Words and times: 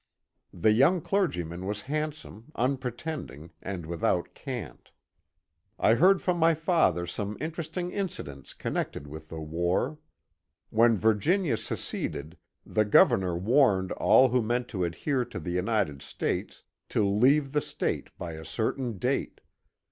The 0.51 0.71
young 0.71 0.99
clergyman 1.01 1.67
was 1.67 1.83
handsome, 1.83 2.51
unpretending, 2.55 3.51
and 3.61 3.85
without 3.85 4.33
cant. 4.33 4.89
I 5.77 5.93
heard 5.93 6.23
from 6.23 6.39
my 6.39 6.55
father 6.55 7.05
some 7.05 7.37
interesting 7.39 7.91
incidents 7.91 8.55
con 8.55 8.73
nected 8.73 9.05
with 9.05 9.27
the 9.27 9.39
war. 9.39 9.99
When 10.71 10.97
Virginia 10.97 11.55
seceded 11.55 12.35
the 12.65 12.83
govjemor 12.83 13.39
warned 13.39 13.91
all 13.91 14.29
who 14.29 14.41
meant 14.41 14.67
to 14.69 14.85
adhere 14.85 15.23
to 15.25 15.39
the 15.39 15.51
United 15.51 16.01
States 16.01 16.63
to 16.89 17.05
leave 17.07 17.51
the 17.51 17.61
State 17.61 18.09
by 18.17 18.31
a 18.31 18.43
certain 18.43 18.97
date. 18.97 19.39